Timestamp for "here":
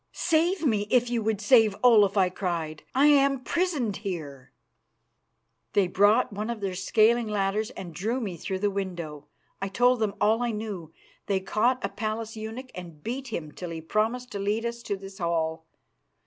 3.97-4.51